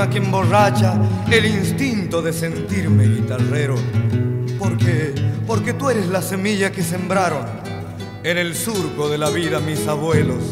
[0.00, 0.94] Clima que emborracha,
[1.30, 3.74] el instinto de sentirme guitarrero.
[4.58, 5.14] Porque,
[5.46, 7.44] porque tú eres la semilla que sembraron
[8.22, 10.42] en el surco de la vida mis abuelos.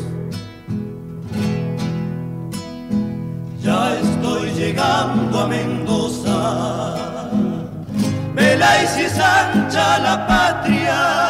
[3.62, 7.30] Ya estoy llegando a Mendoza
[8.34, 11.27] Vela y si es ancha la patria,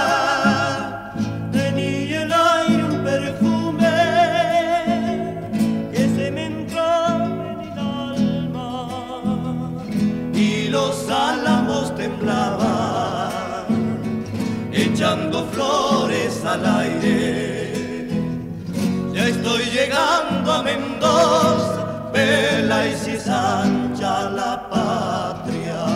[19.88, 25.86] llegando a Mendoza, vela y si es la patria.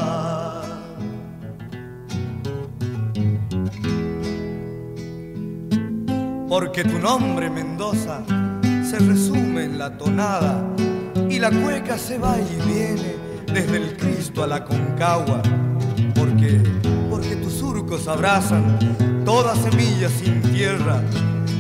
[6.49, 8.23] porque tu nombre Mendoza
[8.85, 10.63] se resume en la tonada
[11.31, 15.41] y la cueca se va y viene desde el Cristo a la Concagua,
[16.15, 16.61] porque,
[17.09, 18.79] porque tus surcos abrazan
[19.25, 21.01] toda semilla sin tierra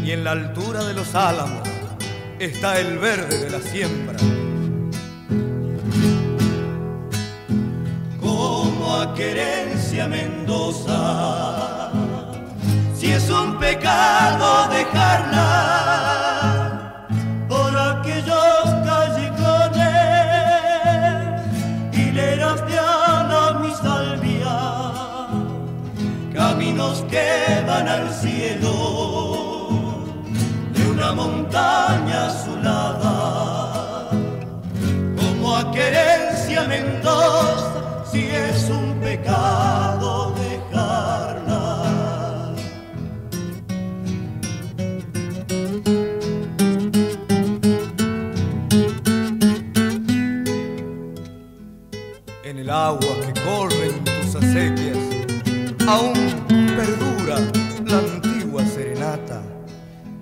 [0.05, 1.62] y en la altura de los álamos
[2.45, 4.17] está el verde de la siembra.
[8.21, 11.93] Como a querencia Mendoza
[12.97, 14.62] si es un pecado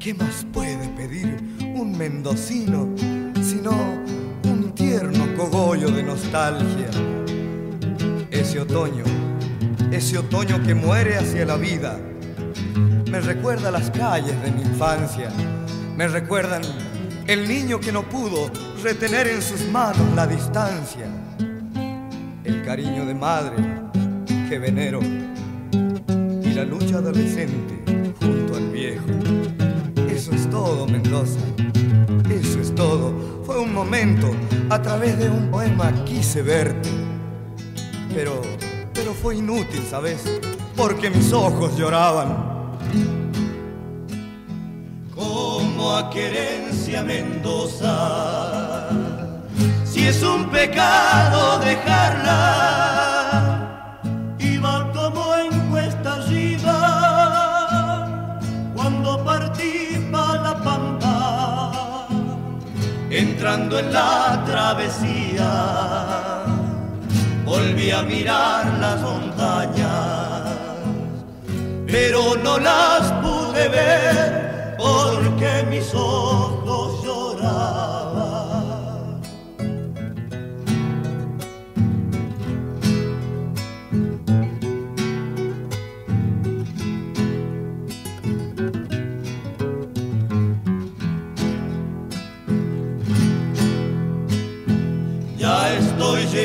[0.03, 1.37] ¿Qué más puede pedir
[1.75, 2.89] un mendocino
[3.35, 4.00] un tierno
[5.41, 6.91] cogollo de nostalgia?
[8.31, 9.05] Ese otoño,
[9.91, 11.99] ese otoño que muere hacia la vida,
[13.11, 15.31] me recuerda las calles de mi infancia,
[15.97, 16.61] me recuerdan
[17.27, 18.51] el niño que no pudo
[18.83, 21.07] retener en sus manos la distancia
[22.45, 23.57] el cariño de madre
[24.47, 25.01] que venero
[25.73, 27.80] y la lucha adolescente
[34.71, 36.89] a través de un poema quise verte.
[38.15, 38.41] Pero,
[38.95, 40.25] pero fue inútil, ¿sabes?
[40.75, 42.79] Porque mis ojos lloraban.
[45.15, 48.89] Como a querencia Mendoza
[49.85, 53.00] si es un pecado dejarla,
[63.41, 65.51] entrando en la travesía,
[67.47, 70.43] volví a mirar las montañas,
[71.87, 78.00] pero no las pude ver porque mis ojos lloraban.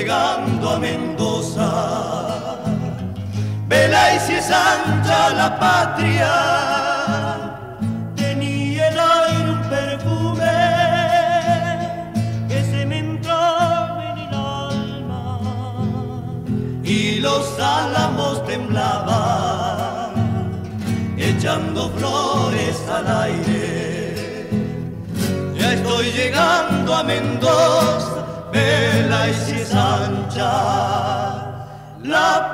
[0.06, 1.72] Llegando a Mendoza.
[3.68, 6.32] Vela y si es ancha la patria,
[8.16, 10.58] tenía el aire un perfume
[12.48, 15.40] que se me entró en el alma
[16.84, 20.12] y los álamos temblaban
[21.18, 24.50] echando flores al aire.
[25.58, 28.25] Ya estoy llegando a Mendoza,
[28.56, 29.74] vela y si es
[32.04, 32.52] la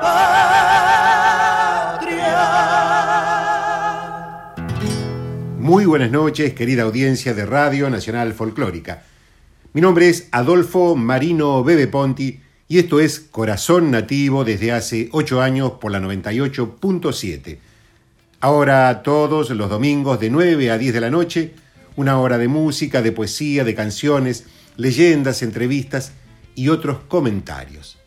[2.00, 2.16] patria.
[5.58, 9.04] Muy buenas noches, querida audiencia de Radio Nacional Folclórica.
[9.74, 15.40] Mi nombre es Adolfo Marino Bebe Ponti y esto es Corazón Nativo desde hace ocho
[15.40, 17.58] años por la 98.7.
[18.40, 21.54] Ahora todos los domingos de 9 a 10 de la noche,
[21.94, 24.46] una hora de música, de poesía, de canciones,
[24.76, 26.12] leyendas, entrevistas
[26.54, 27.98] y otros comentarios.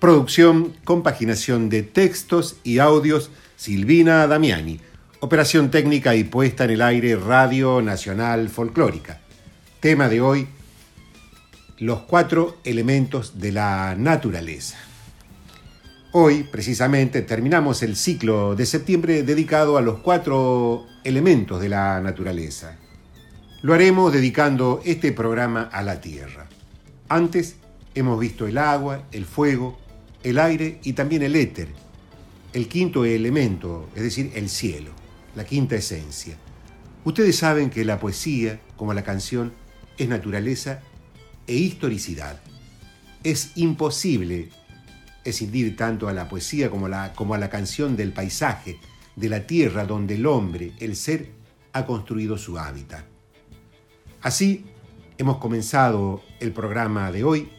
[0.00, 4.80] Producción, compaginación de textos y audios, Silvina Damiani.
[5.20, 9.20] Operación técnica y puesta en el aire Radio Nacional Folclórica.
[9.80, 10.46] Tema de hoy,
[11.78, 14.76] los cuatro elementos de la naturaleza.
[16.12, 22.76] Hoy, precisamente, terminamos el ciclo de septiembre dedicado a los cuatro elementos de la naturaleza.
[23.64, 26.46] Lo haremos dedicando este programa a la tierra.
[27.08, 27.56] Antes
[27.94, 29.78] hemos visto el agua, el fuego,
[30.22, 31.68] el aire y también el éter,
[32.52, 34.90] el quinto elemento, es decir, el cielo,
[35.34, 36.36] la quinta esencia.
[37.04, 39.54] Ustedes saben que la poesía, como la canción,
[39.96, 40.80] es naturaleza
[41.46, 42.42] e historicidad.
[43.22, 44.50] Es imposible
[45.24, 48.78] escindir tanto a la poesía como, la, como a la canción del paisaje,
[49.16, 51.30] de la tierra donde el hombre, el ser,
[51.72, 53.13] ha construido su hábitat.
[54.24, 54.64] Así,
[55.18, 57.50] hemos comenzado el programa de hoy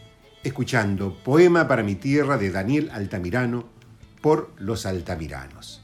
[0.43, 3.65] escuchando Poema para mi tierra de Daniel Altamirano
[4.19, 5.83] por los altamiranos.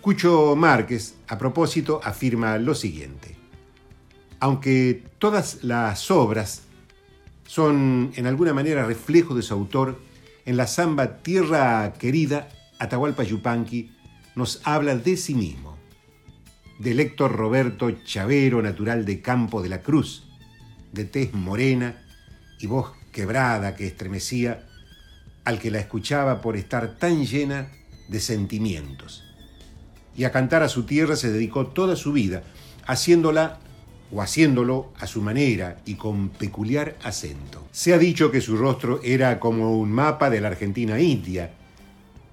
[0.00, 3.36] Cucho Márquez, a propósito, afirma lo siguiente.
[4.40, 6.62] Aunque todas las obras
[7.46, 10.00] son en alguna manera reflejo de su autor,
[10.44, 12.48] en la samba Tierra Querida,
[12.80, 13.92] Atahualpa Yupanqui
[14.34, 15.75] nos habla de sí mismo,
[16.78, 20.24] del Héctor Roberto Chavero, natural de Campo de la Cruz,
[20.92, 22.02] de tez morena
[22.60, 24.66] y voz quebrada que estremecía
[25.44, 27.68] al que la escuchaba por estar tan llena
[28.08, 29.24] de sentimientos.
[30.16, 32.42] Y a cantar a su tierra se dedicó toda su vida,
[32.86, 33.58] haciéndola
[34.12, 37.66] o haciéndolo a su manera y con peculiar acento.
[37.72, 41.52] Se ha dicho que su rostro era como un mapa de la Argentina India,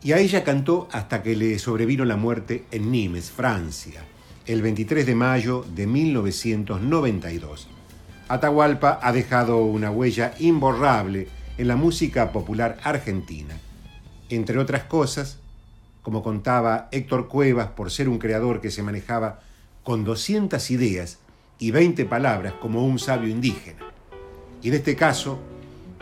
[0.03, 4.03] y a ella cantó hasta que le sobrevino la muerte en Nimes, Francia,
[4.45, 7.67] el 23 de mayo de 1992.
[8.27, 13.57] Atahualpa ha dejado una huella imborrable en la música popular argentina.
[14.29, 15.39] Entre otras cosas,
[16.01, 19.39] como contaba Héctor Cuevas por ser un creador que se manejaba
[19.83, 21.19] con 200 ideas
[21.57, 23.79] y 20 palabras como un sabio indígena.
[24.61, 25.39] Y en este caso,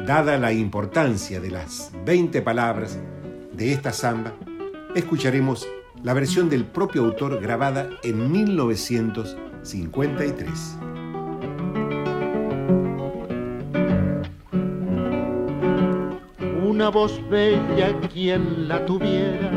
[0.04, 2.98] dada la importancia de las 20 palabras
[3.54, 4.34] de esta samba,
[4.96, 5.68] escucharemos
[6.04, 10.78] la versión del propio autor grabada en 1953.
[16.66, 19.50] Una voz bella quien la tuviera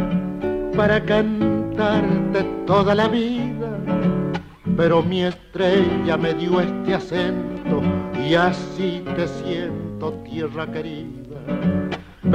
[0.76, 3.74] para cantarte toda la vida
[4.76, 7.82] pero mi estrella me dio este acento
[8.26, 11.83] y así te siento, tierra querida.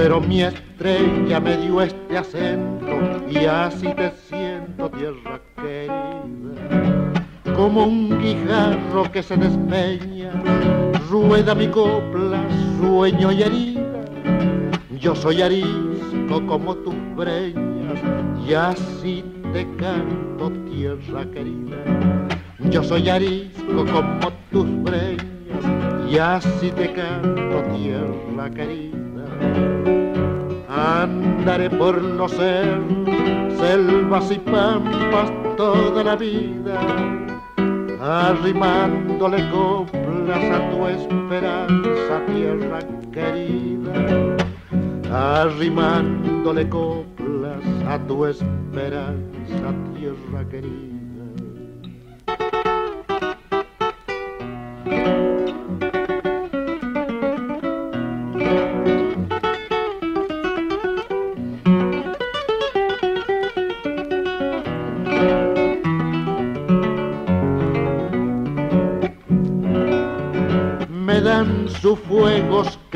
[0.02, 2.88] Pero mi estrella me dio este acento
[3.30, 7.54] y así te siento, tierra querida.
[7.54, 10.32] Como un guijarro que se despeña,
[11.10, 12.42] rueda mi copla,
[12.80, 14.06] sueño y herida.
[15.02, 18.00] Yo soy arisco como tus breñas
[18.48, 21.76] y así te canto, tierra querida.
[22.70, 29.09] Yo soy arisco como tus breñas y así te canto, tierra querida.
[30.68, 36.80] Andaré por los selvas y pampas toda la vida,
[38.02, 42.80] arrimándole coplas a tu esperanza, tierra
[43.12, 43.94] querida,
[45.12, 50.99] arrimándole coplas a tu esperanza, tierra querida.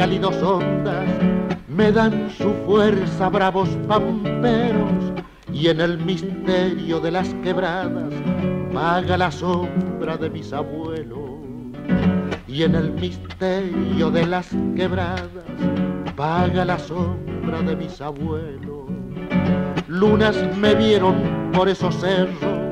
[0.03, 1.07] Cálidos ondas,
[1.69, 5.13] me dan su fuerza bravos pamperos,
[5.53, 8.11] y en el misterio de las quebradas
[8.73, 11.39] vaga la sombra de mis abuelos.
[12.49, 15.29] Y en el misterio de las quebradas
[16.17, 18.89] vaga la sombra de mis abuelos.
[19.87, 21.15] lunas me vieron
[21.53, 22.65] por esos cerros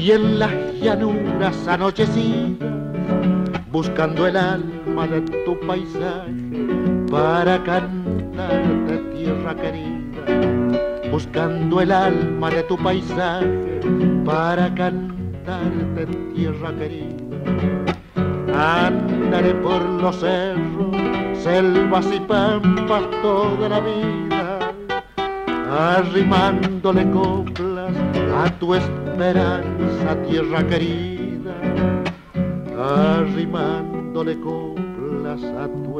[0.00, 2.72] y en las llanuras anochecidas,
[3.70, 6.43] buscando el alma de tu paisaje
[7.10, 13.80] para cantarte tierra querida, buscando el alma de tu paisaje
[14.24, 17.14] para cantarte tierra querida.
[18.56, 20.96] Andaré por los cerros,
[21.42, 24.72] selvas y pampas toda la vida,
[25.70, 27.92] arrimándole coplas
[28.36, 31.54] a tu esperanza, tierra querida,
[32.78, 35.93] arrimándole coplas a tu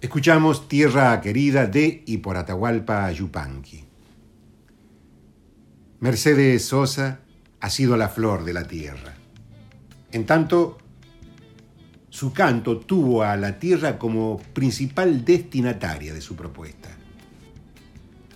[0.00, 3.84] Escuchamos Tierra Querida de y por Atahualpa Yupanqui.
[6.00, 7.20] Mercedes Sosa
[7.60, 9.14] ha sido la flor de la tierra.
[10.12, 10.78] En tanto,
[12.08, 16.88] su canto tuvo a la tierra como principal destinataria de su propuesta.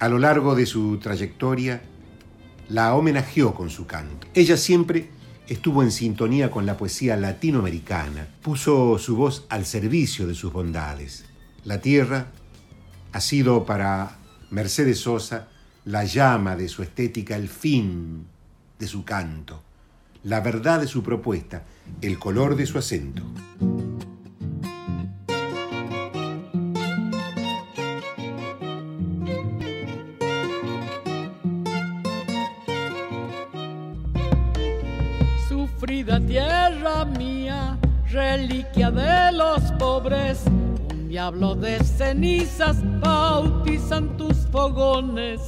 [0.00, 1.80] A lo largo de su trayectoria,
[2.70, 4.28] la homenajeó con su canto.
[4.32, 5.10] Ella siempre
[5.48, 11.24] estuvo en sintonía con la poesía latinoamericana, puso su voz al servicio de sus bondades.
[11.64, 12.28] La tierra
[13.12, 14.18] ha sido para
[14.50, 15.48] Mercedes Sosa
[15.84, 18.26] la llama de su estética, el fin
[18.78, 19.62] de su canto,
[20.22, 21.64] la verdad de su propuesta,
[22.00, 23.24] el color de su acento.
[40.10, 45.40] Un diablo de cenizas bautizan tus fogones.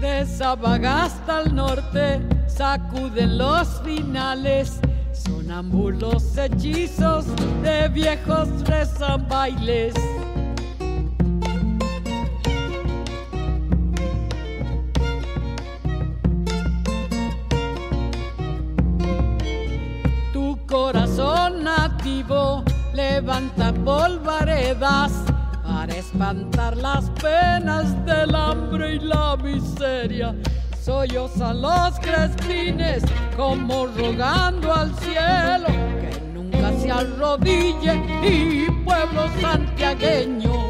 [0.00, 4.80] De Sabagasta al norte sacuden los finales,
[5.12, 7.24] sonambulos hechizos
[7.64, 9.94] de viejos rezan bailes.
[23.30, 25.12] Levanta polvaredas
[25.62, 30.34] para espantar las penas del hambre y la miseria.
[30.82, 33.04] Sollozan los crespines
[33.36, 35.68] como rogando al cielo
[36.00, 40.69] que nunca se arrodille y pueblo santiagueño.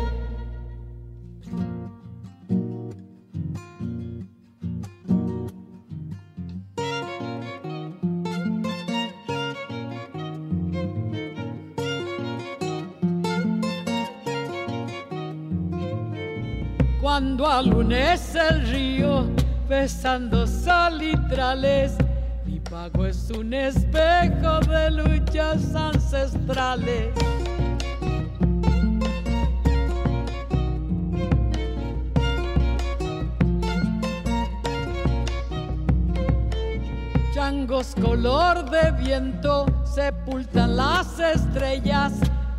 [17.61, 19.27] Cuando alunece el río,
[19.69, 21.93] besando salitrales,
[22.47, 27.15] mi pago es un espejo de luchas ancestrales.
[37.35, 42.15] Changos color de viento sepultan las estrellas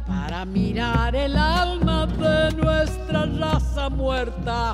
[0.06, 4.74] para mirar el alma de nuestra raza muerta.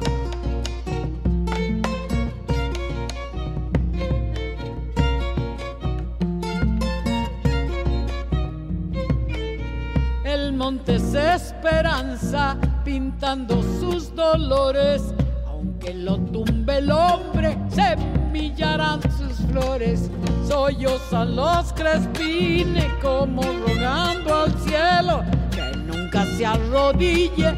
[10.68, 15.02] El monte es esperanza pintando sus dolores,
[15.48, 20.12] aunque lo tumbe el hombre, semillarán sus flores.
[20.46, 27.54] Sollozan los crespines como rogando al cielo que nunca se arrodille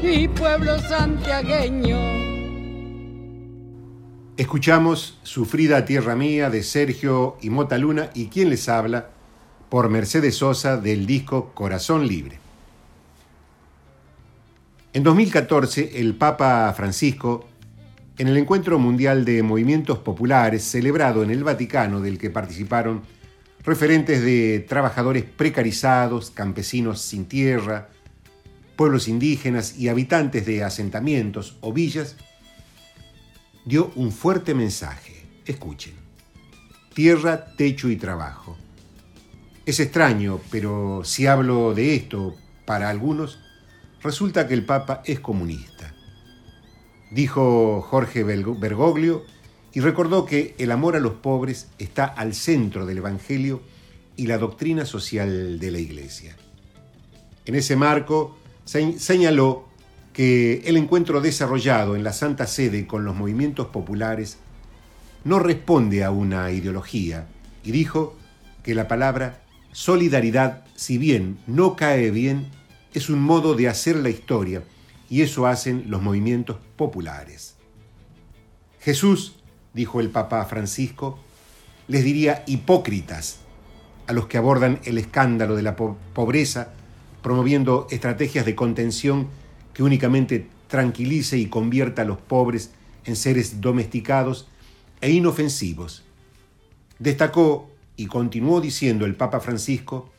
[0.00, 1.98] mi pueblo santiagueño.
[4.36, 9.08] Escuchamos Sufrida Tierra Mía de Sergio y Mota Luna y quien les habla
[9.68, 12.41] por Mercedes Sosa del disco Corazón Libre.
[14.94, 17.48] En 2014, el Papa Francisco,
[18.18, 23.00] en el Encuentro Mundial de Movimientos Populares celebrado en el Vaticano, del que participaron
[23.64, 27.88] referentes de trabajadores precarizados, campesinos sin tierra,
[28.76, 32.16] pueblos indígenas y habitantes de asentamientos o villas,
[33.64, 35.24] dio un fuerte mensaje.
[35.46, 35.94] Escuchen.
[36.92, 38.58] Tierra, techo y trabajo.
[39.64, 43.38] Es extraño, pero si hablo de esto para algunos,
[44.02, 45.94] resulta que el Papa es comunista.
[47.10, 49.24] Dijo Jorge Bergoglio
[49.72, 53.62] y recordó que el amor a los pobres está al centro del Evangelio
[54.16, 56.36] y la doctrina social de la Iglesia.
[57.44, 59.68] En ese marco señaló
[60.12, 64.38] que el encuentro desarrollado en la Santa Sede con los movimientos populares
[65.24, 67.26] no responde a una ideología
[67.64, 68.16] y dijo
[68.62, 69.42] que la palabra
[69.72, 72.48] solidaridad, si bien no cae bien,
[72.94, 74.62] es un modo de hacer la historia
[75.08, 77.56] y eso hacen los movimientos populares.
[78.80, 79.36] Jesús,
[79.74, 81.18] dijo el Papa Francisco,
[81.88, 83.38] les diría hipócritas
[84.06, 86.72] a los que abordan el escándalo de la pobreza,
[87.22, 89.28] promoviendo estrategias de contención
[89.74, 92.70] que únicamente tranquilice y convierta a los pobres
[93.04, 94.48] en seres domesticados
[95.00, 96.02] e inofensivos.
[96.98, 100.10] Destacó y continuó diciendo el Papa Francisco,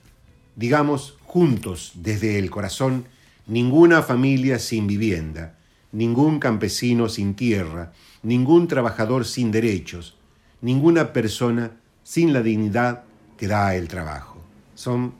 [0.55, 3.05] digamos juntos desde el corazón,
[3.47, 5.55] ninguna familia sin vivienda,
[5.91, 10.15] ningún campesino sin tierra, ningún trabajador sin derechos,
[10.61, 11.71] ninguna persona
[12.03, 14.43] sin la dignidad que da el trabajo.
[14.75, 15.11] Son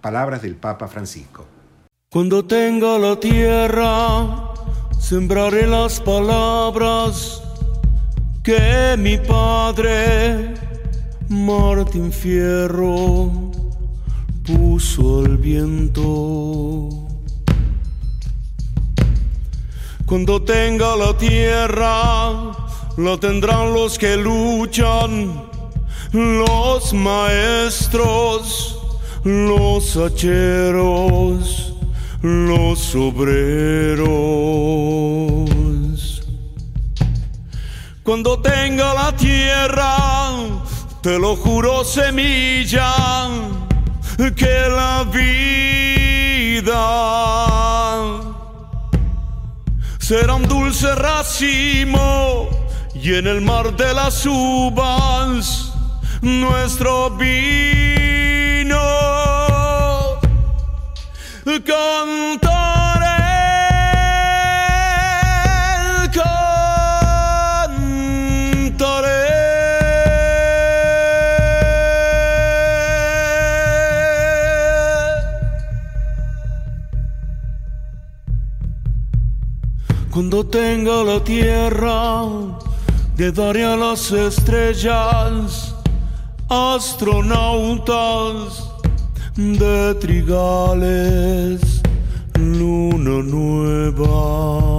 [0.00, 1.44] palabras del Papa Francisco.
[2.10, 4.52] Cuando tenga la tierra,
[5.00, 7.42] sembraré las palabras
[8.44, 10.54] que mi padre
[11.28, 13.35] Martín Fierro
[15.46, 16.88] viento.
[20.04, 22.50] Cuando tenga la tierra,
[22.96, 25.44] la tendrán los que luchan,
[26.12, 28.76] los maestros,
[29.22, 31.74] los hacheros,
[32.22, 34.06] los obreros.
[38.02, 39.88] Cuando tenga la tierra,
[41.02, 43.26] te lo juro semilla,
[44.16, 45.36] que la vida
[49.98, 52.48] será un dulce racimo
[52.94, 55.72] y en el mar de las uvas
[56.22, 57.36] nuestro vino.
[61.66, 62.55] Cantaré
[80.16, 82.24] Cuando tenga la tierra,
[83.18, 85.74] le daré a las estrellas,
[86.48, 87.92] astronautas
[89.36, 91.82] de trigales,
[92.32, 94.78] luna nueva.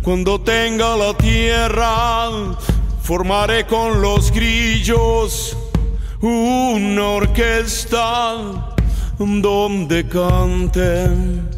[0.00, 2.30] Cuando tenga la tierra,
[3.02, 5.54] formaré con los grillos
[6.22, 8.78] una orquesta
[9.18, 11.57] donde canten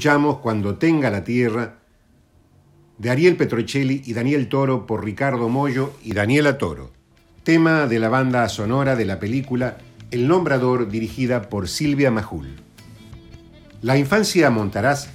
[0.00, 1.79] Escuchamos Cuando tenga la tierra
[3.00, 6.90] de Ariel Petrocelli y Daniel Toro por Ricardo Mollo y Daniela Toro.
[7.44, 9.78] Tema de la banda sonora de la película
[10.10, 12.56] El Nombrador dirigida por Silvia Majul.
[13.80, 15.08] La infancia Montaraz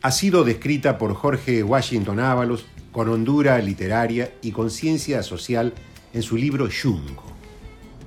[0.00, 5.74] ha sido descrita por Jorge Washington Ábalos con hondura literaria y conciencia social
[6.14, 7.24] en su libro Yungo.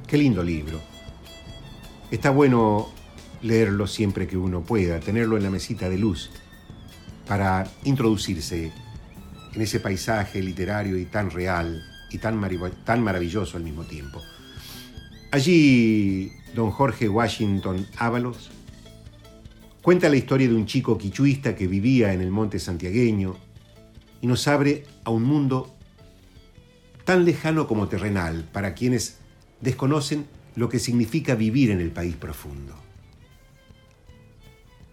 [0.08, 0.80] Qué lindo libro.
[2.12, 2.88] Está bueno
[3.42, 6.32] leerlo siempre que uno pueda, tenerlo en la mesita de luz
[7.28, 8.72] para introducirse
[9.54, 12.42] en ese paisaje literario y tan real y tan,
[12.84, 14.22] tan maravilloso al mismo tiempo.
[15.32, 18.52] Allí, don Jorge Washington Ábalos
[19.82, 23.36] cuenta la historia de un chico quichuista que vivía en el monte santiagueño
[24.22, 25.74] y nos abre a un mundo
[27.06, 29.18] tan lejano como terrenal para quienes
[29.60, 32.76] desconocen lo que significa vivir en el país profundo.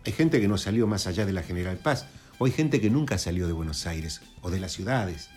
[0.06, 2.06] Hay gente que no salió más allá de la General Paz,
[2.44, 5.28] hay gente que nunca salió de Buenos Aires o de las ciudades.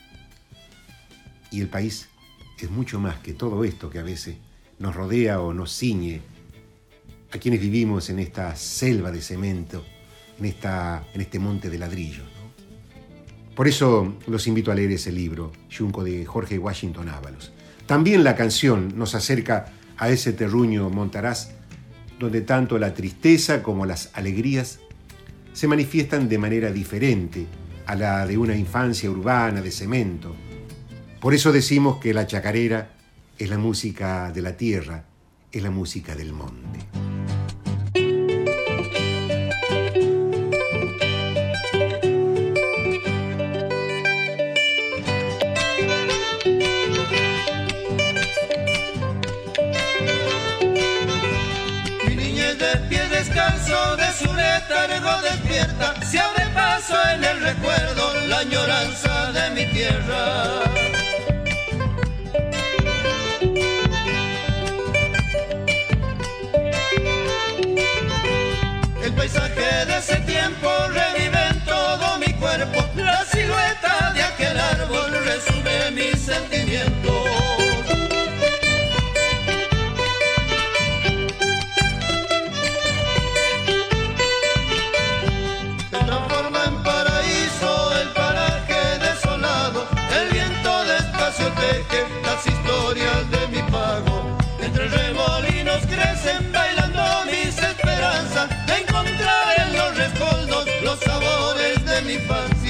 [1.49, 2.09] Y el país
[2.59, 4.35] es mucho más que todo esto que a veces
[4.79, 6.21] nos rodea o nos ciñe
[7.31, 9.83] a quienes vivimos en esta selva de cemento,
[10.39, 12.23] en, esta, en este monte de ladrillo.
[13.55, 17.51] Por eso los invito a leer ese libro, Junco de Jorge Washington Ábalos.
[17.85, 21.51] También la canción nos acerca a ese terruño montaraz
[22.19, 24.79] donde tanto la tristeza como las alegrías
[25.53, 27.45] se manifiestan de manera diferente
[27.85, 30.35] a la de una infancia urbana de cemento.
[31.19, 32.93] Por eso decimos que la chacarera
[33.37, 35.05] es la música de la tierra,
[35.51, 37.00] es la música del monte.
[55.21, 60.63] Despierta, se abre paso en el recuerdo, la añoranza de mi tierra.
[69.03, 75.11] El paisaje de ese tiempo revive en todo mi cuerpo, la silueta de aquel árbol
[75.25, 77.40] resume mis sentimientos.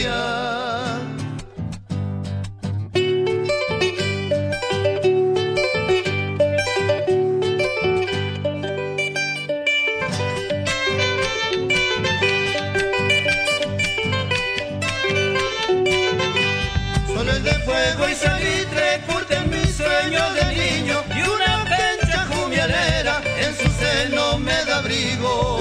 [0.02, 1.00] lluvia.
[17.08, 23.56] Soles de fuego y salitre curten mis sueños de niño y una pencha jumialera en
[23.56, 25.61] su seno me da abrigo.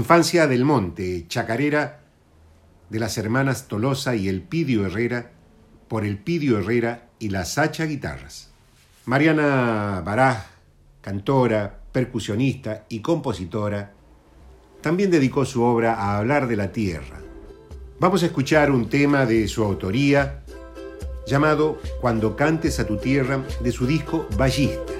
[0.00, 2.00] Infancia del Monte, chacarera
[2.88, 5.32] de las hermanas Tolosa y el Pidio Herrera
[5.88, 8.50] por el Pidio Herrera y las Sacha Guitarras.
[9.04, 10.38] Mariana Baraj,
[11.02, 13.92] cantora, percusionista y compositora,
[14.80, 17.20] también dedicó su obra a hablar de la tierra.
[17.98, 20.42] Vamos a escuchar un tema de su autoría
[21.26, 24.99] llamado Cuando cantes a tu tierra de su disco Ballista.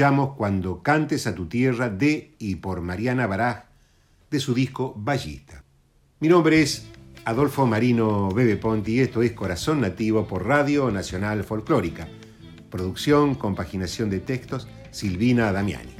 [0.00, 3.64] Cuando cantes a tu tierra de y por Mariana Baraj
[4.30, 5.62] de su disco Ballista.
[6.20, 6.86] Mi nombre es
[7.26, 12.08] Adolfo Marino Bebe Ponti y esto es Corazón Nativo por Radio Nacional Folclórica.
[12.70, 15.92] Producción, compaginación de textos, Silvina Damiani.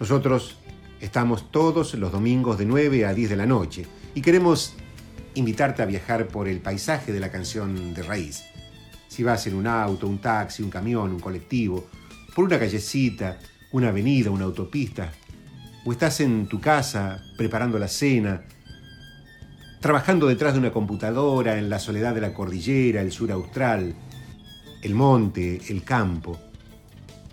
[0.00, 0.56] Nosotros
[1.02, 4.76] estamos todos los domingos de 9 a 10 de la noche y queremos
[5.34, 8.44] invitarte a viajar por el paisaje de la canción de raíz.
[9.08, 11.86] Si vas en un auto, un taxi, un camión, un colectivo,
[12.34, 13.38] por una callecita,
[13.72, 15.12] una avenida, una autopista,
[15.84, 18.42] o estás en tu casa preparando la cena,
[19.80, 23.94] trabajando detrás de una computadora en la soledad de la cordillera, el sur austral,
[24.82, 26.38] el monte, el campo.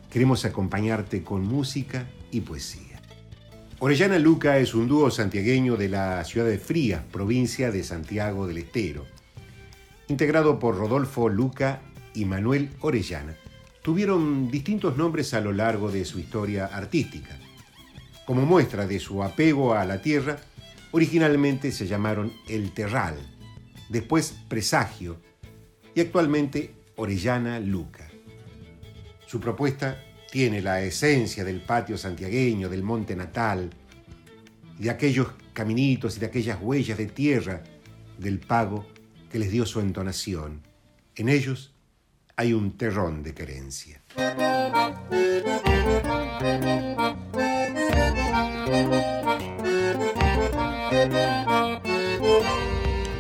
[0.10, 3.02] Queremos acompañarte con música y poesía.
[3.80, 8.58] Orellana Luca es un dúo santiagueño de la ciudad de Frías, provincia de Santiago del
[8.58, 9.06] Estero,
[10.08, 11.82] integrado por Rodolfo Luca
[12.16, 13.36] y Manuel Orellana.
[13.88, 17.40] Tuvieron distintos nombres a lo largo de su historia artística.
[18.26, 20.42] Como muestra de su apego a la tierra,
[20.92, 23.16] originalmente se llamaron El Terral,
[23.88, 25.22] después Presagio
[25.96, 28.10] y actualmente Orellana Luca.
[29.26, 33.70] Su propuesta tiene la esencia del patio santiagueño, del monte natal,
[34.78, 37.64] de aquellos caminitos y de aquellas huellas de tierra
[38.18, 38.86] del pago
[39.32, 40.62] que les dio su entonación.
[41.16, 41.77] En ellos
[42.40, 44.00] hay un terrón de querencia.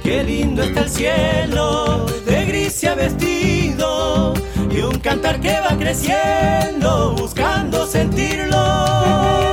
[0.04, 4.36] Qué lindo está el cielo, de gris se ha vestido,
[4.70, 9.47] y un cantar que va creciendo, buscando sentirlo.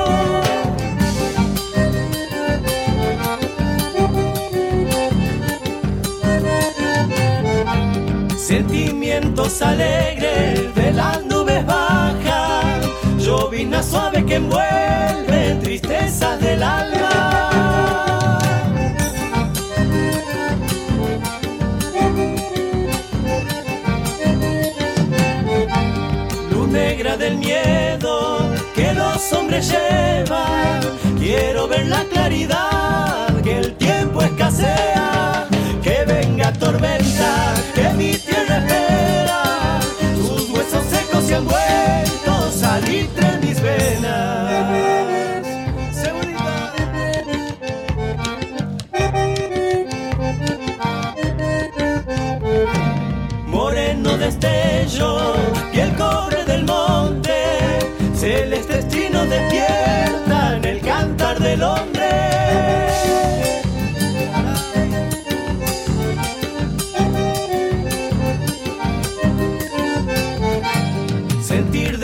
[9.34, 12.86] Sentimientos alegres de las nubes bajas,
[13.18, 18.38] llovina suave que envuelve tristezas del alma.
[26.52, 28.38] Luz negra del miedo
[28.76, 30.80] que los hombres llevan,
[31.18, 35.48] quiero ver la claridad que el tiempo escasea,
[35.82, 37.54] que venga tormenta,
[42.50, 43.23] se han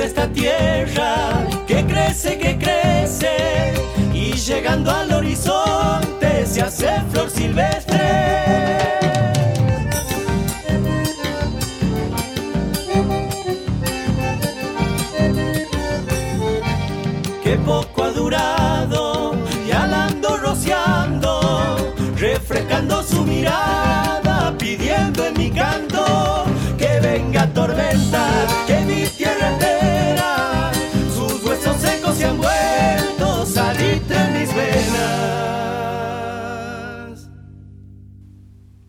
[0.01, 3.75] de esta tierra que crece, que crece
[4.15, 9.00] y llegando al horizonte se hace flor silvestre.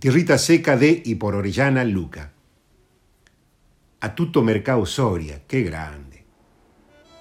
[0.01, 2.31] Tierrita seca de y por Orellana Luca.
[3.99, 6.25] Atuto Mercado Soria, qué grande.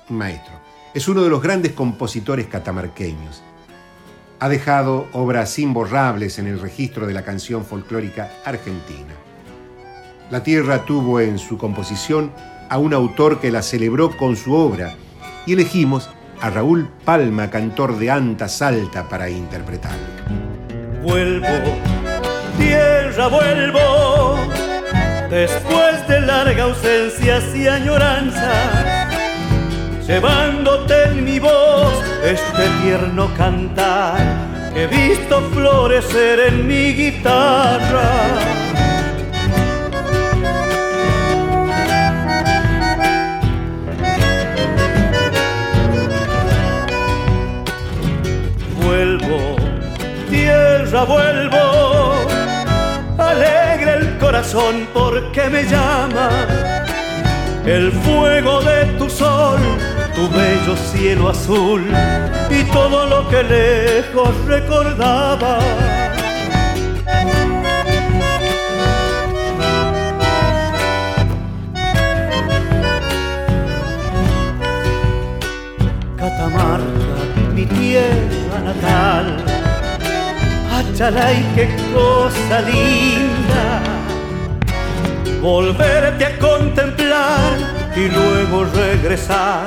[0.08, 0.54] Maestro,
[0.94, 3.42] es uno de los grandes compositores catamarqueños.
[4.38, 9.12] Ha dejado obras imborrables en el registro de la canción folclórica argentina.
[10.30, 12.32] La Tierra tuvo en su composición
[12.70, 14.94] a un autor que la celebró con su obra
[15.44, 16.08] y elegimos
[16.40, 19.98] a Raúl Palma, cantor de Anta Salta, para interpretarlo.
[21.02, 21.99] Vuelvo,
[22.60, 24.38] tierra, vuelvo,
[25.30, 28.52] después de larga ausencia y añoranza,
[30.06, 31.92] llevándote en mi voz
[32.22, 34.18] este tierno cantar
[34.74, 38.10] que he visto florecer en mi guitarra.
[48.82, 49.56] Vuelvo,
[50.28, 51.79] tierra, vuelvo,
[54.40, 56.30] corazón porque me llama
[57.66, 59.60] el fuego de tu sol,
[60.14, 61.84] tu bello cielo azul
[62.48, 65.58] y todo lo que lejos recordaba.
[76.16, 76.84] Catamarca,
[77.54, 79.36] mi tierra natal,
[80.78, 83.69] Achalay, qué cosa linda
[85.40, 87.56] volverte a contemplar
[87.96, 89.66] y luego regresar,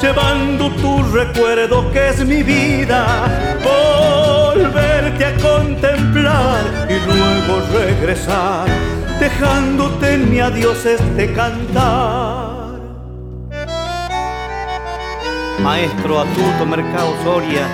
[0.00, 3.06] llevando tu recuerdo que es mi vida.
[3.62, 8.66] Volverte a contemplar y luego regresar,
[9.20, 12.64] dejándote en mi adiós este cantar.
[15.62, 17.66] Maestro Atuto Mercado Soria,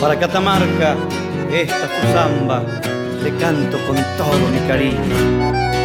[0.00, 0.96] para Catamarca,
[1.50, 2.62] esta es tu samba,
[3.22, 5.77] te canto con todo mi cariño.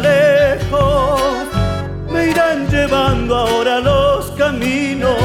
[0.00, 1.46] Lejos,
[2.10, 5.16] me irán llevando ahora los caminos.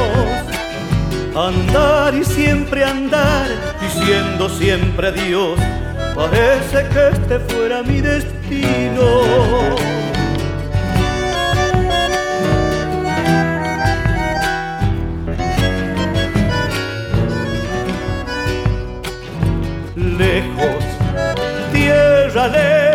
[1.35, 3.47] Andar y siempre andar,
[3.81, 5.59] diciendo siempre Dios
[6.15, 9.05] parece que este fuera mi destino.
[19.95, 20.83] Lejos
[21.71, 22.88] tierra lejos,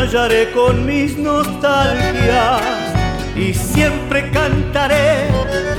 [0.00, 2.62] hallaré con mis nostalgias
[3.36, 5.28] y siempre cantaré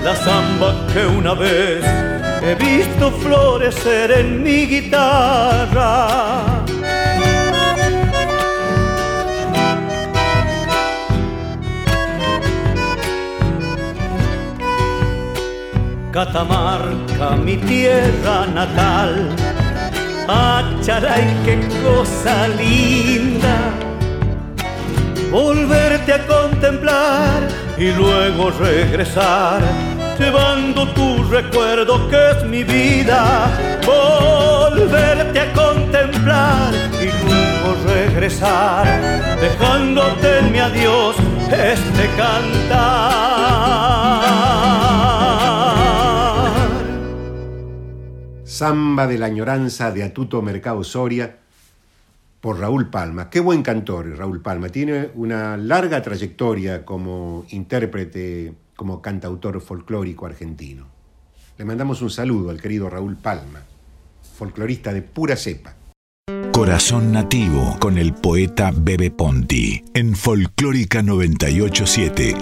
[0.03, 1.83] la samba que una vez
[2.43, 6.63] he visto florecer en mi guitarra.
[16.11, 19.29] Catamarca, mi tierra natal,
[20.27, 20.63] Ah,
[21.43, 23.90] qué cosa linda.
[25.31, 29.61] Volverte a contemplar y luego regresar,
[30.19, 33.47] llevando tu recuerdo que es mi vida.
[33.85, 38.85] Volverte a contemplar y luego regresar,
[39.39, 41.15] dejándote en mi adiós
[41.49, 43.21] este cantar.
[48.43, 51.40] Samba de la añoranza de Atuto Mercado Soria
[52.41, 53.29] por Raúl Palma.
[53.29, 54.69] Qué buen cantor Raúl Palma.
[54.69, 60.87] Tiene una larga trayectoria como intérprete, como cantautor folclórico argentino.
[61.57, 63.61] Le mandamos un saludo al querido Raúl Palma,
[64.37, 65.75] folclorista de pura cepa.
[66.51, 72.35] Corazón Nativo con el poeta Bebe Ponti en Folclórica 987.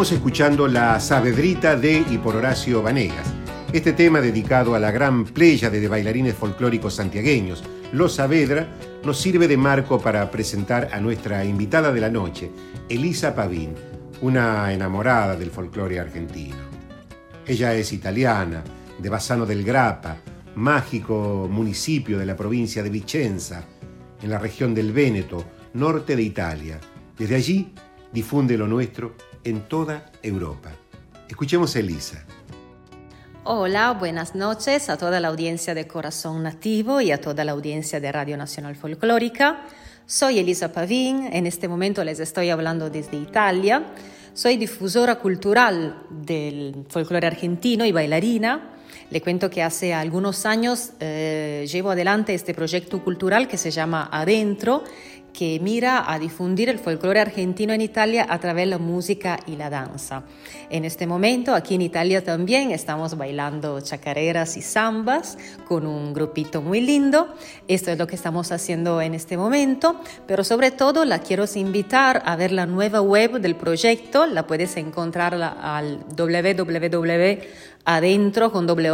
[0.00, 3.34] Estamos escuchando La Sabedrita de y por Horacio Vanegas.
[3.70, 8.66] Este tema dedicado a la gran playa de bailarines folclóricos santiagueños, Los Saavedra,
[9.04, 12.50] nos sirve de marco para presentar a nuestra invitada de la noche,
[12.88, 13.74] Elisa Pavín,
[14.22, 16.56] una enamorada del folclore argentino.
[17.46, 18.64] Ella es italiana,
[18.98, 20.16] de Bassano del Grappa,
[20.54, 23.66] mágico municipio de la provincia de Vicenza,
[24.22, 25.44] en la región del Véneto,
[25.74, 26.80] norte de Italia.
[27.18, 27.74] Desde allí
[28.10, 29.12] difunde lo nuestro
[29.44, 30.70] en toda Europa.
[31.28, 32.24] Escuchemos a Elisa.
[33.44, 37.98] Hola, buenas noches a toda la audiencia de Corazón Nativo y a toda la audiencia
[37.98, 39.62] de Radio Nacional Folclórica.
[40.06, 43.84] Soy Elisa Pavín, en este momento les estoy hablando desde Italia.
[44.34, 48.74] Soy difusora cultural del folclore argentino y bailarina.
[49.10, 54.08] Le cuento que hace algunos años eh, llevo adelante este proyecto cultural que se llama
[54.12, 54.84] Adentro
[55.32, 59.56] que mira a difundir el folclore argentino en Italia a través de la música y
[59.56, 60.22] la danza.
[60.70, 66.62] En este momento, aquí en Italia también estamos bailando chacareras y zambas con un grupito
[66.62, 67.34] muy lindo.
[67.68, 72.22] Esto es lo que estamos haciendo en este momento, pero sobre todo la quiero invitar
[72.24, 74.26] a ver la nueva web del proyecto.
[74.26, 76.04] La puedes encontrar al
[77.84, 78.90] www.adentro con doble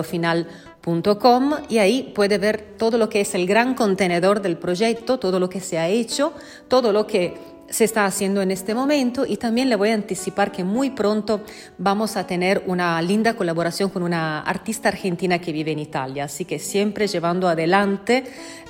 [1.68, 5.48] y ahí puede ver todo lo que es el gran contenedor del proyecto, todo lo
[5.48, 6.32] que se ha hecho,
[6.68, 7.34] todo lo que
[7.68, 11.40] se está haciendo en este momento y también le voy a anticipar que muy pronto
[11.78, 16.44] vamos a tener una linda colaboración con una artista argentina que vive en Italia, así
[16.44, 18.24] que siempre llevando adelante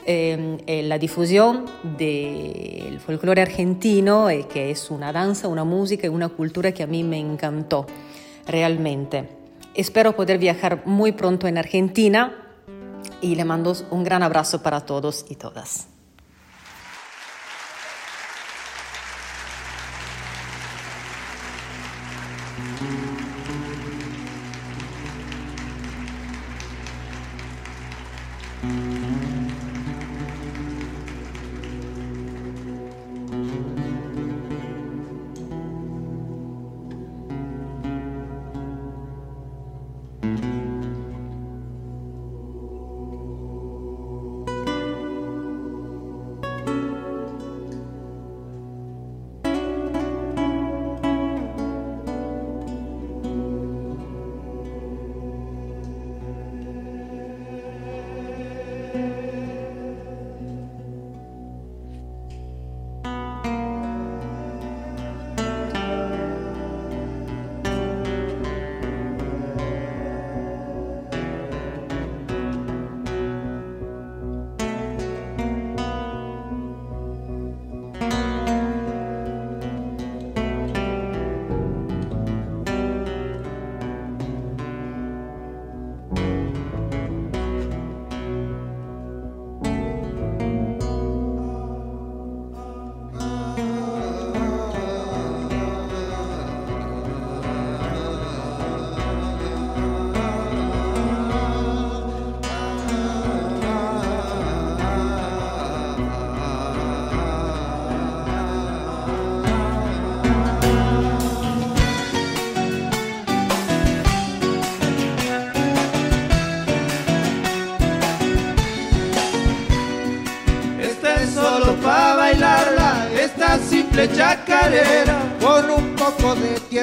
[0.06, 1.66] em, eh, la difusión
[1.98, 6.86] del folclore argentino, eh, que es una danza, una música y una cultura que a
[6.86, 7.86] mí me encantó
[8.46, 9.45] realmente.
[9.76, 12.34] Espero poder viajar muy pronto en Argentina
[13.20, 15.88] y le mando un gran abrazo para todos y todas.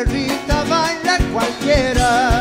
[0.05, 2.32] De tierrita baila cualquiera.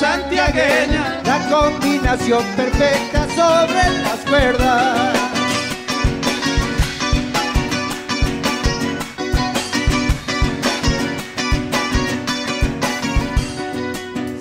[0.00, 5.18] Santiagueña, la combinación perfecta sobre las cuerdas.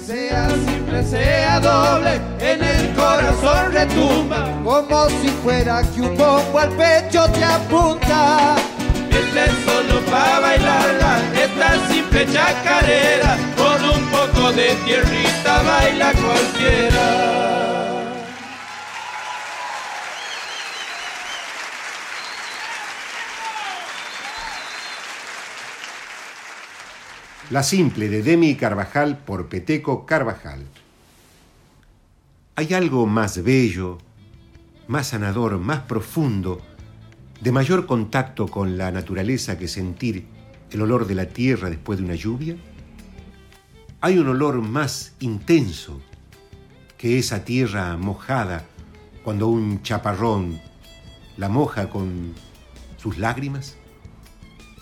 [0.05, 6.69] Sea simple, sea doble, en el corazón retumba, como si fuera que un bombo al
[6.69, 8.55] pecho te apunta.
[9.09, 11.19] Esta es solo para bailarla,
[11.59, 17.35] esta simple chacarera, con un poco de tierrita baila cualquiera.
[27.49, 30.65] La simple de Demi Carvajal por Peteco Carvajal.
[32.55, 33.97] Hay algo más bello,
[34.87, 36.61] más sanador, más profundo,
[37.41, 40.38] de mayor contacto con la naturaleza que sentir
[40.71, 42.55] el olor de la tierra después de una lluvia?
[44.01, 45.99] ¿Hay un olor más intenso
[46.97, 48.65] que esa tierra mojada
[49.23, 50.59] cuando un chaparrón
[51.37, 52.33] la moja con
[52.97, 53.75] sus lágrimas?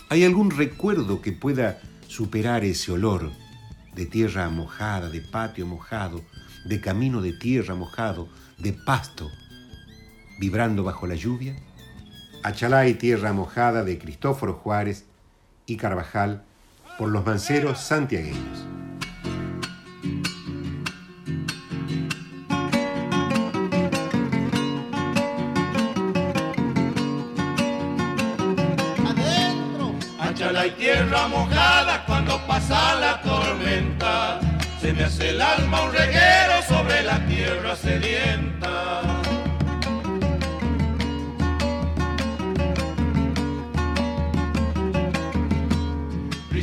[0.10, 3.32] ¿Hay algún recuerdo que pueda superar ese olor
[3.96, 6.22] de tierra mojada, de patio mojado,
[6.66, 9.30] de camino de tierra mojado, de pasto,
[10.40, 11.56] vibrando bajo la lluvia?
[12.44, 15.07] Achalá y Tierra Mojada de Cristóforo Juárez
[15.68, 16.41] y Carvajal
[16.97, 18.65] por los manceros santiagueños.
[30.20, 34.39] Achala y tierra mojada cuando pasa la tormenta.
[34.82, 39.16] Se me hace el alma un reguero sobre la tierra sedienta.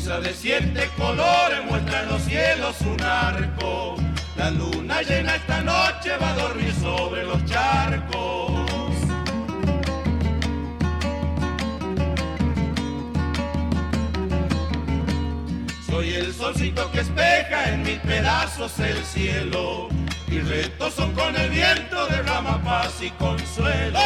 [0.05, 3.96] Brisa de siete colores muestra en los cielos un arco.
[4.36, 8.68] La luna llena esta noche va a dormir sobre los charcos.
[15.86, 19.88] Soy el solcito que espeja en mil pedazos el cielo
[20.28, 24.00] y retoso con el viento derrama paz y consuelo.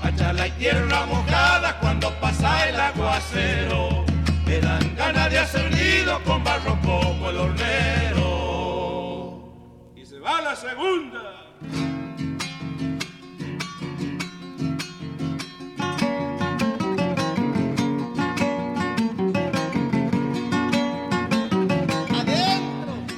[0.00, 4.03] Achala y tierra mojada cuando pasa el aguacero.
[4.96, 8.22] Ganas de hacer nido con barro como el hornero.
[9.96, 11.42] Y se va la segunda.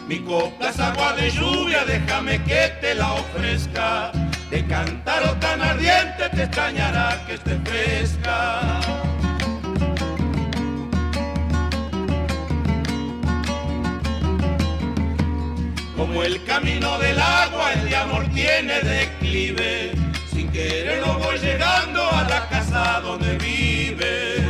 [0.09, 4.13] Mi copla es agua de lluvia, déjame que te la ofrezca.
[4.51, 8.81] De cántaro tan ardiente te extrañará que esté fresca.
[15.97, 19.93] Como el camino del agua, el de amor tiene declive.
[20.31, 24.43] Sin quererlo voy llegando a la casa donde vives.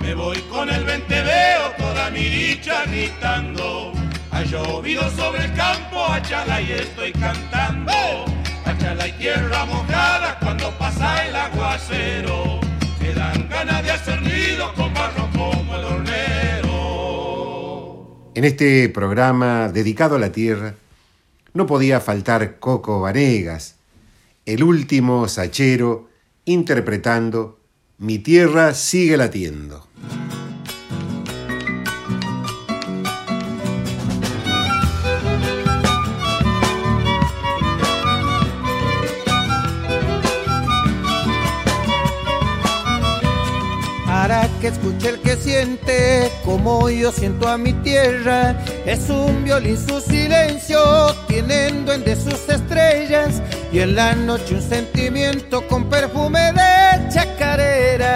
[0.00, 3.92] Me voy con el venteveo, toda mi dicha gritando.
[4.30, 7.92] Ha llovido sobre el campo, achala y estoy cantando.
[8.66, 12.47] Achala y tierra mojada cuando pasa el aguacero.
[18.38, 20.76] En este programa dedicado a la tierra,
[21.54, 23.74] no podía faltar Coco Vanegas,
[24.46, 26.08] el último sachero,
[26.44, 27.58] interpretando
[27.98, 29.87] Mi tierra sigue latiendo.
[44.68, 48.56] Que escuche el que siente como yo siento a mi tierra.
[48.84, 53.40] Es un violín su silencio, tienen duende sus estrellas.
[53.72, 58.08] Y en la noche un sentimiento con perfume de chacareras.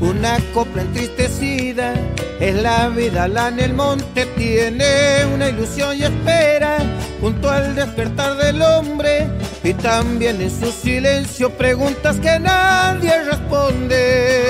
[0.00, 1.94] Una copla entristecida
[2.40, 6.78] es la vida, la en el monte tiene una ilusión y espera
[7.20, 9.28] junto al despertar del hombre
[9.62, 14.42] y también en su silencio preguntas que nadie responde.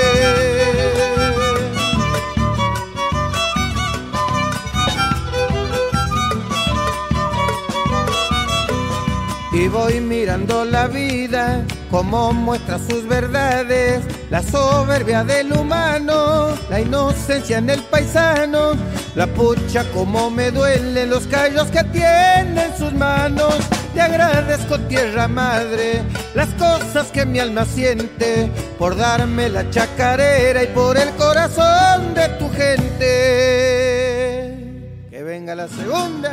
[9.52, 17.58] Y voy mirando la vida como muestra sus verdades, la soberbia del humano, la inocencia
[17.58, 18.74] en el paisano,
[19.16, 23.56] La pucha como me duelen los callos que tiene en sus manos.
[23.92, 26.02] Te agradezco tierra madre
[26.34, 32.28] las cosas que mi alma siente por darme la chacarera y por el corazón de
[32.38, 33.06] tu gente.
[35.10, 36.32] Que venga la segunda.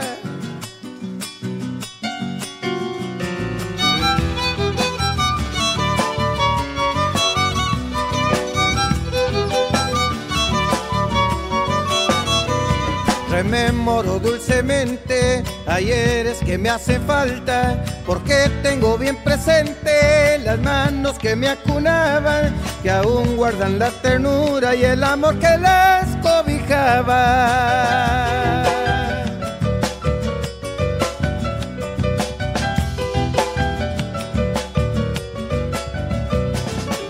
[13.38, 21.48] Rememoro dulcemente ayeres que me hacen falta, porque tengo bien presente las manos que me
[21.48, 27.14] acunaban, que aún guardan la ternura y el amor que las cobijaba.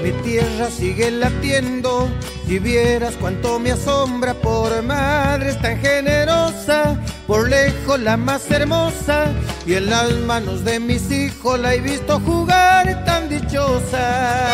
[0.04, 2.10] Mi tierra sigue latiendo
[2.48, 9.26] si vieras cuánto me asombra por madre tan generosa, por lejos la más hermosa,
[9.66, 14.48] y en las manos de mis hijos la he visto jugar tan dichosa.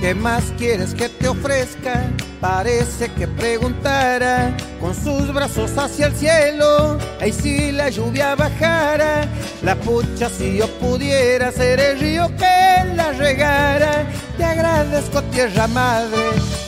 [0.00, 2.02] ¿Qué más quieres que te ofrezca?
[2.40, 6.98] Parece que preguntara con sus brazos hacia el cielo.
[7.20, 9.28] Ay, si la lluvia bajara,
[9.62, 14.06] la pucha si yo pudiera ser el río que la regara.
[14.36, 16.22] Te agradezco, tierra madre,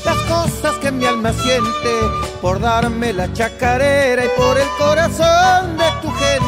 [0.04, 1.90] las cosas que mi alma siente
[2.40, 6.40] por darme la chacarera y por el corazón de tu gente.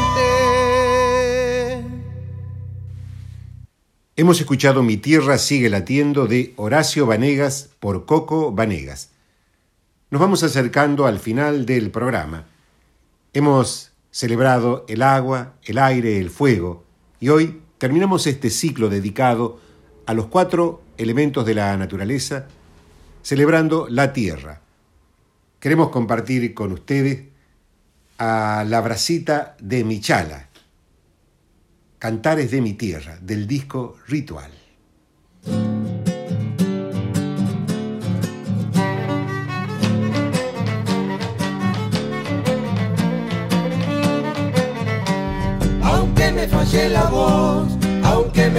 [4.14, 9.11] Hemos escuchado Mi tierra sigue latiendo de Horacio Vanegas por Coco Vanegas.
[10.12, 12.44] Nos vamos acercando al final del programa.
[13.32, 16.84] Hemos celebrado el agua, el aire, el fuego
[17.18, 19.58] y hoy terminamos este ciclo dedicado
[20.04, 22.46] a los cuatro elementos de la naturaleza,
[23.22, 24.60] celebrando la tierra.
[25.58, 27.28] Queremos compartir con ustedes
[28.18, 30.50] a la bracita de Michala,
[31.98, 34.61] Cantares de mi tierra, del disco Ritual.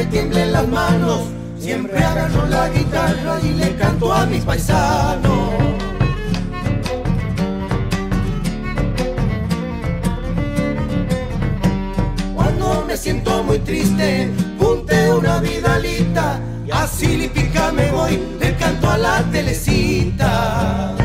[0.03, 1.21] Me tiemblen las manos,
[1.57, 5.49] siempre agarro la guitarra y le canto a mis paisanos.
[12.35, 14.29] Cuando me siento muy triste,
[14.59, 16.39] punte una vidalita
[16.71, 21.02] así lipica me voy, le canto a la telecita.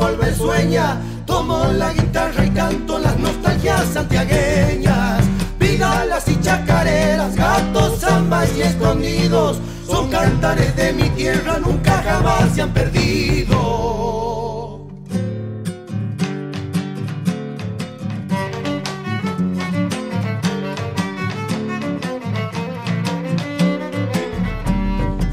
[0.00, 5.22] Vuelve sueña, tomo la guitarra y canto las nostalgias santiagueñas.
[5.58, 12.62] Vigalas y chacareras, gatos, zambas y escondidos, son cantares de mi tierra, nunca jamás se
[12.62, 13.60] han perdido.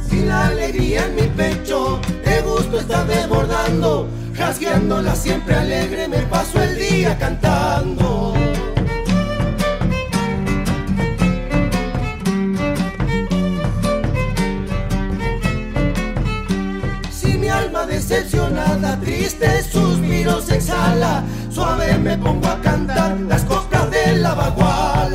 [0.10, 6.62] Si la alegría en mi pecho de gusto está desbordando, rasgueándola siempre alegre, me paso
[6.62, 8.34] el día cantando.
[17.12, 24.18] Si mi alma decepcionada, triste suspiros exhala, suave me pongo a cantar las costas de
[24.18, 25.07] la baguala.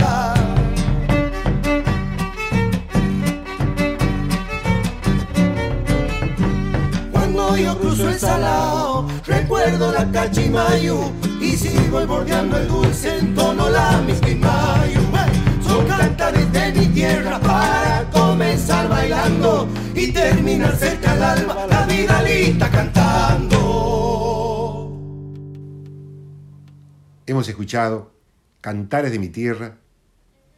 [10.32, 15.00] Cachimayu y sigo bordeando el dulce en tono la misquimayu.
[15.62, 22.22] Son cantares de mi tierra para comenzar bailando y terminar cerca al alma la vida
[22.22, 23.58] lista cantando.
[27.26, 28.12] Hemos escuchado
[28.60, 29.78] Cantares de mi tierra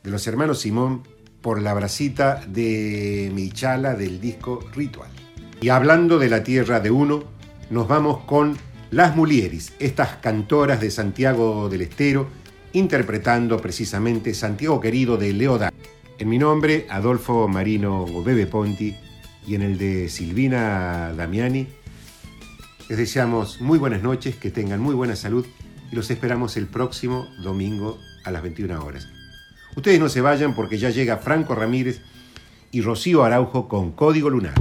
[0.03, 1.09] de los hermanos Simón
[1.41, 5.09] por la bracita de Michala del disco Ritual.
[5.63, 7.25] Y hablando de la tierra de uno,
[7.71, 8.59] nos vamos con
[8.95, 12.29] Las Mulieris, estas cantoras de Santiago del Estero,
[12.75, 15.73] interpretando precisamente Santiago Querido de Leodán.
[16.17, 18.95] En mi nombre, Adolfo Marino Bebe Ponti,
[19.49, 21.67] y en el de Silvina Damiani,
[22.89, 25.45] les deseamos muy buenas noches, que tengan muy buena salud
[25.91, 29.09] y los esperamos el próximo domingo a las 21 horas.
[29.75, 32.01] Ustedes no se vayan porque ya llega Franco Ramírez
[32.71, 34.55] y Rocío Araujo con Código Lunar.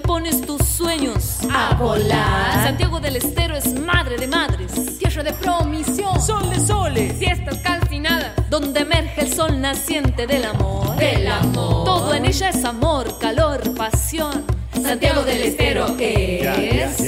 [0.00, 2.64] Pones tus sueños a volar.
[2.64, 8.32] Santiago del Estero es madre de madres, tierra de promisión, sol de soles, fiestas calcinadas,
[8.48, 10.96] donde emerge el sol naciente del amor.
[10.96, 11.84] Del amor.
[11.84, 14.44] Todo en ella es amor, calor, pasión.
[14.72, 17.00] Santiago del Estero es.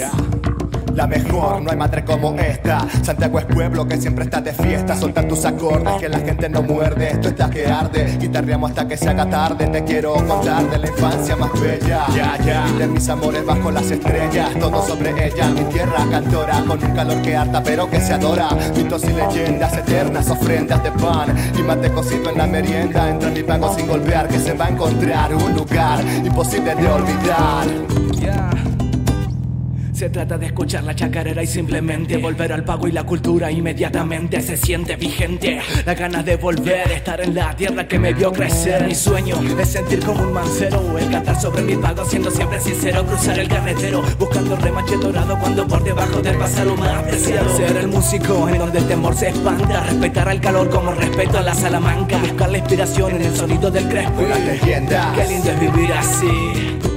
[0.94, 2.86] La mejor, no hay madre como esta.
[3.02, 4.94] Santiago es pueblo que siempre está de fiesta.
[4.94, 7.12] Soltar tus acordes, que la gente no muerde.
[7.12, 8.18] Esto está que arde.
[8.18, 9.66] Guitarreamos hasta que se haga tarde.
[9.68, 12.06] Te quiero contar de la infancia más bella.
[12.14, 12.66] Ya, ya.
[12.68, 14.50] Y de mis amores bajo las estrellas.
[14.60, 15.48] Todo sobre ella.
[15.48, 16.62] Mi tierra cantora.
[16.66, 18.50] Con un calor que harta, pero que se adora.
[18.76, 21.34] Mitos y leyendas eternas, ofrendas de pan.
[21.58, 23.08] Y mate cocido en la merienda.
[23.08, 24.28] Entra en mi pago sin golpear.
[24.28, 28.71] Que se va a encontrar un lugar imposible de olvidar.
[30.02, 34.42] Se trata de escuchar la chacarera y simplemente volver al pago y la cultura inmediatamente
[34.42, 35.60] se siente vigente.
[35.86, 38.84] La ganas de volver, estar en la tierra que me vio crecer.
[38.84, 43.06] Mi sueño es sentir como un mancero, el cantar sobre mi pago siendo siempre sincero,
[43.06, 47.56] cruzar el carretero, buscando el remache dorado cuando por debajo del pasado más preciado.
[47.56, 51.42] Ser el músico en donde el temor se expanda, respetar al calor como respeto a
[51.42, 54.20] la salamanca, buscar la inspiración en el sonido del crespo.
[54.20, 55.12] Una leyenda.
[55.14, 56.91] Qué lindo es vivir así.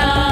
[0.00, 0.29] Canto con Crespi,